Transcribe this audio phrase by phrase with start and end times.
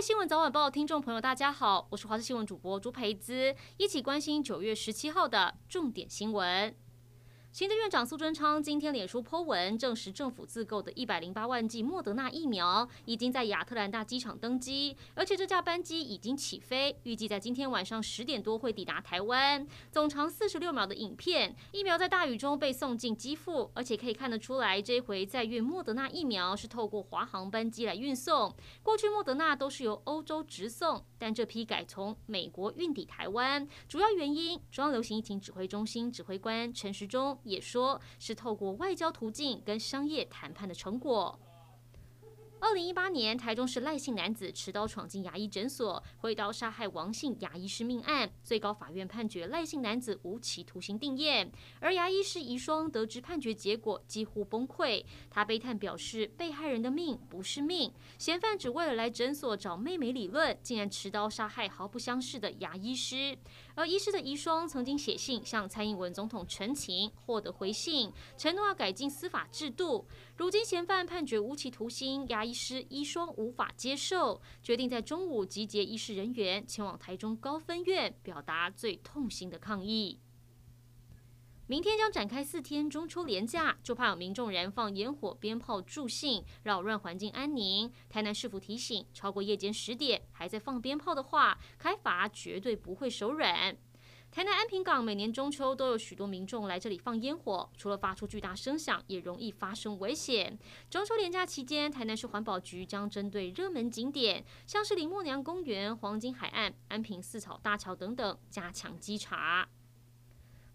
[0.00, 6.74] 新闻早晚报听众朋友，大家好，我是华视新闻主播朱培姿，一起关心九月十七号的重点新闻。
[7.52, 19.66] 行政院长苏贞昌今天脸书 po 文证实，政府自购的一百零八万剂莫德纳疫苗已经在亚特兰大机场登机，而且这架班机已经起飞，预计在今天晚上十点多会抵达台湾。
[19.90, 28.54] 总长四十六秒的影片，疫苗在大雨中被送进机腹，而且可以看得出来，这回在运莫德纳疫苗是透过华航班机来运送。
[28.80, 37.38] 过去莫德纳都是由欧洲直送，但这批改从美国运抵台湾，主要原因，中央流行疫情指挥中心指挥官陈时中。
[37.44, 41.38] 也说是透过外交途径跟商业谈判的成果。
[42.62, 51.50] 二零一八年，台中市赖姓男子持刀闯进牙医诊所，挥刀杀害王姓牙医师命案，最高法院判决赖姓男子无期徒刑定谳。
[51.80, 55.02] 而牙医师遗孀得知判决结果，几乎崩溃。
[55.30, 63.38] 他悲叹表示，被害人的命不是命，嫌犯只为了来诊所找妹妹理论，竟然持刀杀害毫不相识的牙医师。
[63.80, 70.06] 而医师的遗孀曾经写信向蔡英文总统陈情，获得回信，承诺要改进司法制度。
[70.36, 80.18] 如今嫌犯判决无期徒刑，牙医师遗孀无法接受，决定在中午集结医师人员前往台中高分院，表达最痛心的抗议。
[81.70, 87.88] 明天将展开四天中秋连假，就怕有民众燃放烟火、鞭炮助兴，扰乱环境安宁。
[88.08, 93.76] 台南市府提醒，超过夜间十点还在放鞭炮的话，开罚绝对不会手软。
[94.32, 100.58] 台南安平港每年中秋都有许多民众来这里放烟火，除了发出巨大声响，也容易发生危险。
[100.90, 109.68] 中秋连假期间，台南市环保局将针对热门景点，像是林默娘公园、黄金海岸、安平四草大桥等等，加强稽查。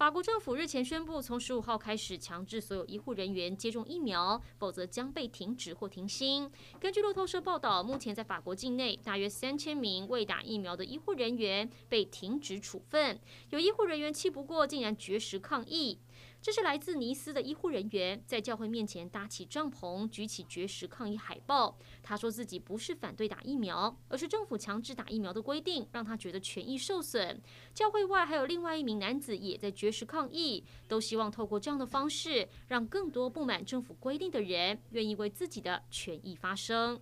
[0.00, 6.50] 法国政府日前宣布，从十五号开始强制所有医护人员接种疫苗，否则将被停职或停薪。
[6.80, 13.20] 根据路透社报道，目前在法国境内，大约三千名未打疫苗的医护人员被停职处分。
[13.50, 15.98] 有医护人员气不过，竟然绝食抗议。
[16.42, 21.76] 这是来自尼斯的医护人员在教会面前搭起帐篷，举起绝食抗议海报。
[22.02, 27.38] 他说自己不是反对打疫苗，而是政府强制打疫苗的规定让他觉得权益受损。
[27.74, 36.98] 教会外还有另外一名男子也在绝食抗议，都希望透过这样的方式，让更多不满政府规定的人愿意为自己的权益发声。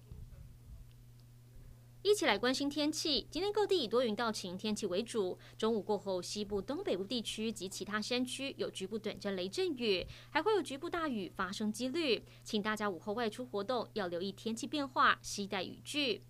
[2.03, 3.27] 一起来关心天气。
[3.29, 5.37] 今天各地以多云到晴天气为主。
[5.57, 12.25] 中午过后，西部、东北部地区及其他山区有局部短暂雷阵雨，还会有局部大雨发生几率。
[12.45, 16.23] 请大家午后外出活动要留意天气变化，携带雨具。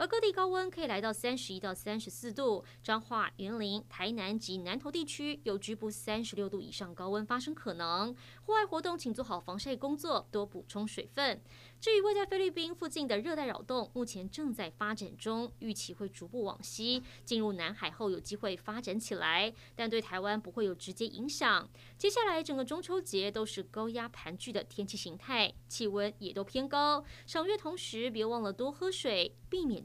[0.00, 8.16] 而各地高温可以来到三十一到三十四度，彰化、云林、台南及南投地区有局部三十六度以上高温发生可能。
[8.40, 11.42] 户外活动请做好防晒工作，多补充水分。
[11.82, 21.68] 至于位在菲律宾附近的热带扰动，目前正在发展中，预期会逐步往西进入南海后有机会发展起来，但对台湾不会有直接影响。
[21.98, 27.04] 接下来整个中秋节都是高压盘踞的天气形态，气温也都偏高。
[27.26, 29.84] 赏月同时别忘了多喝水，避免。